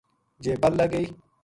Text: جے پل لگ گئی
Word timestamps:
جے 0.43 0.51
پل 0.61 0.71
لگ 0.79 0.89
گئی 0.93 1.05